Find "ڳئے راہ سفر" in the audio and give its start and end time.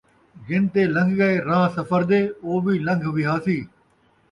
1.19-2.01